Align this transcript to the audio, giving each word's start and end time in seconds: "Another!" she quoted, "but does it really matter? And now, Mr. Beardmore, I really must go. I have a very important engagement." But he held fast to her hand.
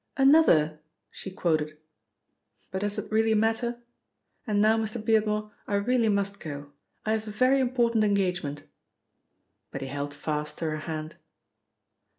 "Another!" 0.17 0.79
she 1.11 1.29
quoted, 1.29 1.77
"but 2.71 2.81
does 2.81 2.97
it 2.97 3.11
really 3.11 3.35
matter? 3.35 3.83
And 4.47 4.59
now, 4.59 4.75
Mr. 4.75 4.99
Beardmore, 4.99 5.51
I 5.67 5.75
really 5.75 6.09
must 6.09 6.39
go. 6.39 6.71
I 7.05 7.11
have 7.11 7.27
a 7.27 7.31
very 7.31 7.59
important 7.59 8.03
engagement." 8.03 8.63
But 9.69 9.81
he 9.81 9.87
held 9.89 10.15
fast 10.15 10.57
to 10.57 10.71
her 10.71 10.77
hand. 10.77 11.17